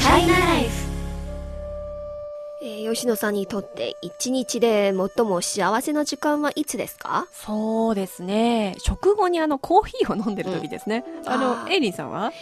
[0.00, 0.70] チャイナライフ、
[2.62, 7.26] えー、吉野さんにとって一日で最も幸せな時間はいつですか？
[7.32, 8.74] そうですね。
[8.78, 12.32] 食後にあのコーヒーを飲んでる時ですね、うん、あのエイリーさんは？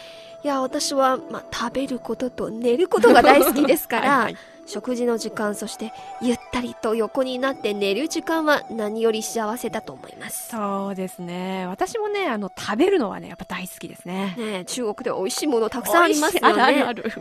[0.44, 4.36] いや私は、まあ、食べることと寝ることが大好きですから はい、はい。
[4.68, 10.50] 食事の時間、そしてゆったりと横になって寝る時間は何より幸せだと思います。
[10.50, 11.66] そうですね。
[11.66, 14.34] 私もね、あの、食べるのはね、やっぱ大好きですね。
[14.36, 16.62] ねえ中国で美味しいものたくさんありますよね。
[16.62, 17.12] あるある。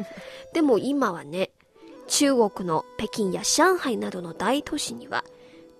[0.53, 1.51] でも今はね、
[2.07, 5.23] 中国の北京や上海などの大都市には、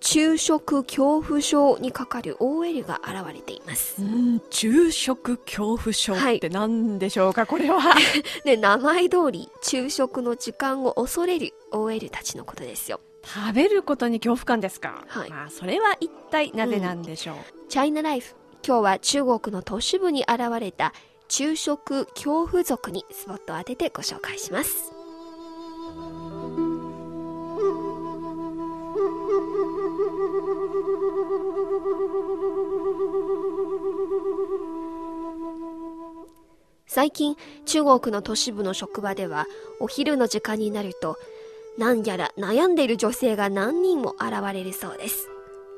[0.00, 4.00] 昼食恐怖症にかかる OL が現れています。
[4.00, 7.94] うん、昼食恐怖症って何でしょうか、 これは。
[8.44, 13.00] で、 名前通り昼食の時間を恐れる OL たちのことですよ。
[13.24, 15.04] 食べることに恐怖感ですか？
[15.08, 17.36] はいまあ、それは一体なぜなんでしょう？
[17.68, 18.34] チャイナライフ。
[18.66, 20.92] 今日は中国の都市部に現れた
[21.28, 24.92] 昼食恐怖族にスポットを当ててご紹介します。
[36.88, 37.36] 最近、
[37.66, 39.46] 中国の都市部の職場では、
[39.78, 41.18] お昼の時間になると、
[41.76, 45.28] 何やら悩んでいる女性が何人も現れるそうです。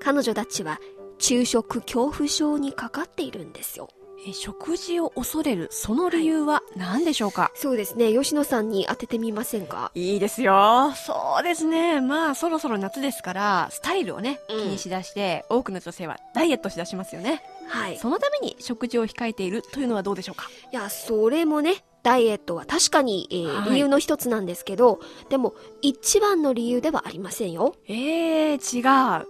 [0.00, 0.78] 彼女たちは、
[1.18, 3.88] 昼食恐怖症にかかっているんですよ。
[4.26, 8.12] え食事を恐れる、その理由は何でしょうか、そうですね。
[8.12, 9.90] 吉野さんに当ててみませんか？
[9.94, 10.92] い、いですよ。
[10.94, 12.00] そうですね。
[12.00, 17.42] まあ、そろそろ夏ですから、スタイルをね、気うんにしだして、多くの女性はダイエットしだしますよね。
[17.70, 17.96] はい。
[17.96, 20.48] そのために食事を控えているというのはどうでしょうか？
[20.72, 27.74] いや、それもね、ダイエットは確かに、えーはい理由の一つなんですけど、でも、一番の理由ではありませんよ。
[27.86, 29.26] えー、違う。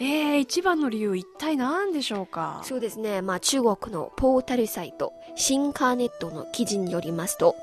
[0.00, 2.60] えー、一番の理由一体何でしょうか？
[2.64, 3.22] そうですね。
[3.22, 7.56] まあ、中国のポータルサイト、シンカーネットの記事によりますと、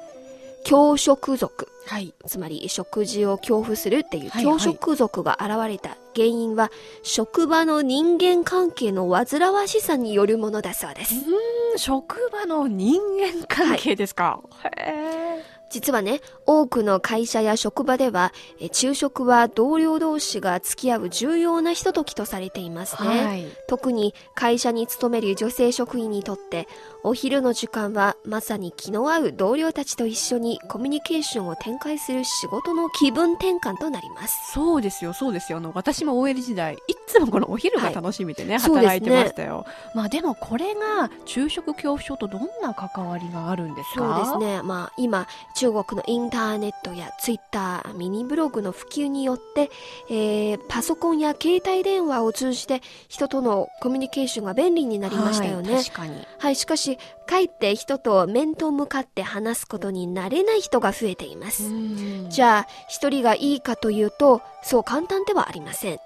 [0.63, 2.13] 強食族、はい。
[2.25, 6.71] つまり食事を恐怖するっていうはいはい強食族が現れた原因は、
[7.03, 11.15] 職場の人間関係の煩わしさによるものだそうです。
[11.15, 14.39] うん、職場の人間関係ですか？
[14.77, 15.24] へ
[15.75, 18.31] 実はね、多くの会社や職場では、
[18.61, 23.03] え昼食は同僚同士が付き合う重要なひとときとされていますー。
[23.03, 23.25] ね。
[23.25, 23.45] はい。
[23.67, 26.69] 特に会社に勤める女性職員にとって、
[27.03, 34.53] お昼の時間はまさに気の合う同僚たちと一緒にコミュニケーションを展開する仕事の気分転換となります。
[34.53, 35.57] そうですよ、そうですよ。
[35.57, 39.65] あの、私も OL 時代、いっつもこのお昼が楽しみでね、そうですね働いてましたよ。
[39.93, 44.15] まあでもこれが、昼食恐怖症とどんな関わりがあるんですか？
[44.29, 44.55] そうです。
[44.55, 44.61] ね。
[44.63, 45.27] まあ今、
[45.65, 49.71] 中国のインターネットやツイッター、ミニブログの普及によって、
[50.09, 55.73] えーパソコンや携帯電話を通じて人とのコミュニケーションが便利になりましたよね。
[55.73, 56.27] はい、確かに。
[56.37, 61.63] はい、しかし、かえって人と面と向かって話すことになれない人が増えています。
[62.29, 65.99] じゃゃあ、一人がいいかというと、そう簡単ではありません。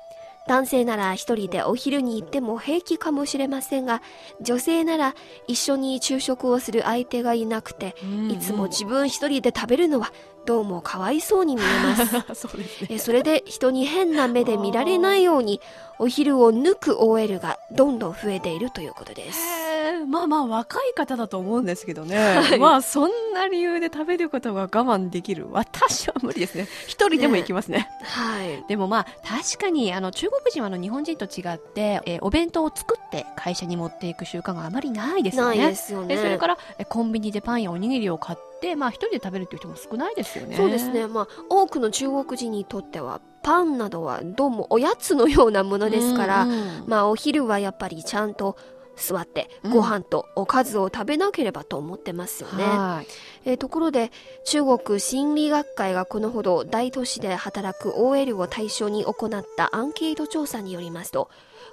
[0.49, 4.01] 男性なら一人でお昼に行っても平気かもしれませんが、
[4.41, 5.13] 女性なら
[5.47, 7.95] 一緒に昼食をする相手がいなくて、
[8.31, 10.11] いつも自分一人で食べるのは
[10.47, 12.07] どうもかわいそうに見えます。
[12.33, 12.65] そね。
[12.89, 15.61] えそれで人に変な目で見られないように、
[15.99, 19.69] お昼を抜く OL がどんどん増えているということです。
[20.05, 25.47] まあまあ若い方だと思うんですけどね、まあそんな理由で食べることが我慢できる。
[25.51, 26.67] 私は無理ですね。
[26.87, 27.89] 一人でも行きますね。
[28.03, 28.63] はい。
[28.67, 36.15] でもまあ確かにあの中国人はあの日本人と違って、えーお弁当を作って会社に持っていく習慣があまりないですよないねですよね。
[36.15, 40.55] でそれからえコンビニでパンやおにぎりを買ってまあ一人で食べるっていう人も少ないですよね。
[40.57, 41.07] そうですね。
[41.07, 46.83] まあ、多くの中国人にとっては、パンなどはどうもおやつのようなものですから、うんうん。
[46.88, 48.57] まあ、お昼はやっぱりちゃんと
[49.00, 49.72] 座ってうん。
[49.72, 52.63] ご飯とおかずを食べなければと思ってますよね。
[52.63, 53.07] はい。
[53.46, 54.12] えーところで、
[54.46, 61.30] 中国心理学会がこのほど大都市で働く OL を対象に行ったアンケート調査によりますと、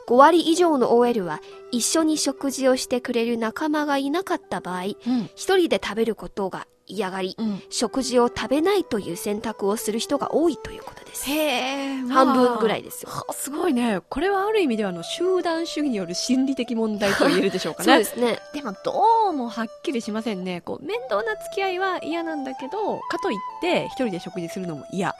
[0.08, 1.40] 5割以上の OL は
[1.73, 4.94] 一緒に食事をしてくれる仲間がいなかった場合、うん。
[5.34, 11.28] 一人で食べることが嫌がり、うん食事を食べないという選択をする人が多いということです。
[11.28, 13.10] へえ、半分ぐらいいですよ。
[13.10, 14.00] はすごいね。
[14.08, 17.86] これはある意味ではあの集団主義による心理的問題と言えるでしょうかね。
[17.86, 18.38] そうですね。
[18.54, 20.60] でもどうもはっきりしませんね。
[20.60, 25.14] こう面倒な付き合いは嫌なんだけど、かといって一人で食事するのも嫌。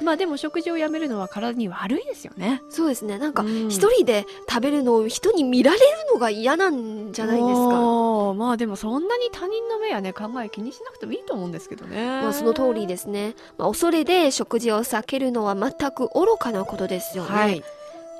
[0.00, 2.62] まあでも食事をやめるのは体に悪いですよね。
[2.70, 3.18] そうですね。
[3.18, 8.34] なんか、うん一人で食べるのを人に見られるのが嫌なんじゃないですか。
[8.34, 12.22] まあでもそんなに他人の目やね、考え気にしなくてもいいと思うんですけどね。
[12.22, 13.34] まあ、その通りですね。
[13.58, 17.30] まあ、恐れで食事を避けるのは全く愚かなことですよね。
[17.30, 17.64] はい。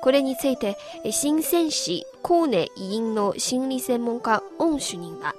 [0.01, 5.33] これについて、え新鮮市コーネ委員の心理専門家、オン主任は、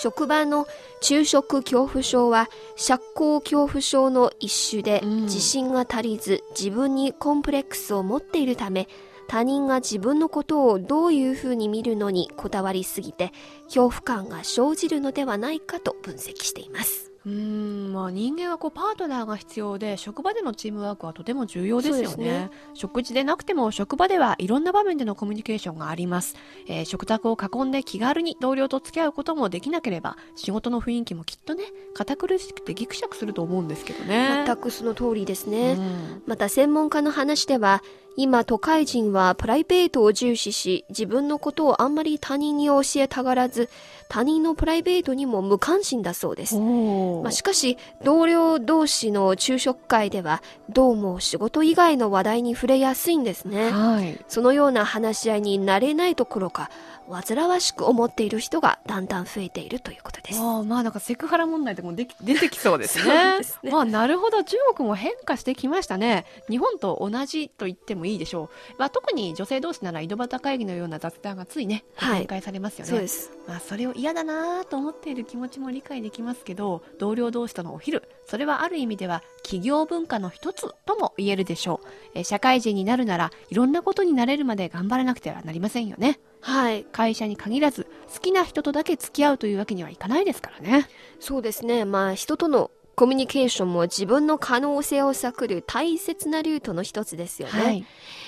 [0.00, 0.68] 職場の
[1.00, 8.88] 昼食恐怖症は社交恐怖症の一種で、うん自信が足りず自分にコンプレックスを持っているため
[9.26, 13.32] 他人が自分のことをどういうふうに見るのにこだわりすぎて
[13.64, 17.07] 恐怖感が生じるのではないかと分析しています。
[17.26, 22.24] うーんまあ人間はこうパートナーが必要で職場でのチームワークはとても重要ですよね。
[22.24, 22.50] ね。
[22.74, 26.36] 食事でなくても職場ではいろんな場面でのコミュニケーションがあります、
[26.66, 34.44] えー食卓を囲んで気軽に同僚と付き合うこともできなければ仕事の雰囲気もきっとね堅苦しくてギクシャクすると思うんですけどね。
[34.46, 35.72] 全くその通りですね。
[35.72, 36.22] うん。
[36.26, 37.82] また専門家の話では
[38.18, 43.70] 今都会人はプライベートを重視し自分のことをあんまり他人に教えたがらず
[44.08, 46.58] 他人のプライベートにも無関心だそうです。
[46.58, 53.70] まあ、しかし同僚同士の昼食会ではどうも仕事以外の話題に触れやすいんですね。
[53.70, 56.70] はいそのような話し合いになれないところか
[57.08, 60.40] 煩わしく思っている人がだんだん増えているということです。
[60.40, 63.42] ああまあなんかセクハラ問題とかもでき 出てきそうですね。
[63.42, 63.70] すね。
[63.70, 64.44] まあ なるほど。
[64.44, 66.26] 中国も変化してきましたね。
[66.48, 72.18] 日本と同じと言ってもいいでしょう、まあ、特に女性同士なら井戸端会議のような雑談がついねはい。
[72.20, 73.32] 展開されますよね、そうです。
[73.46, 81.88] まあ、それを嫌だなと思っている気持ちも理解できますけど同僚同士とのお昼それはある意味では企業文化の一つとも言えるでしょう。
[82.14, 86.84] えー社会人になるならいろんなことになれるまで頑張らなくてはなりませんよねはい。
[86.84, 90.88] 会社に限らず好きな人とだけ付き合うというわけにはいかないですからね
[91.20, 91.84] そうですね。
[91.84, 97.62] まあ、人とのコミュニケーションも自分の可能性を探る大切なルートの一つですよね。
[97.62, 97.86] はい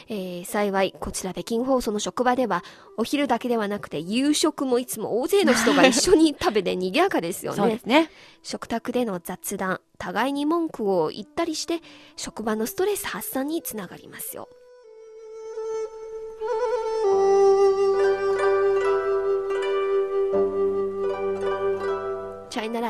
[0.09, 2.65] えー幸い、こちら北京放送の職場では、
[2.97, 7.81] お昼だけではなくて夕食もいつも大勢の人が一緒に食べて賑やかですよね。
[7.85, 8.11] ね
[8.43, 11.81] 食卓での雑談、互いに文句を言ったりして、
[12.15, 14.49] 職場のストレス発散につながりますよ。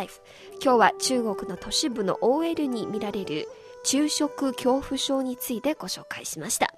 [0.00, 0.22] Life.
[0.62, 3.48] 今日は中国の都市部の OL に見られる
[3.84, 6.69] 昼食恐怖症についてご紹介しました。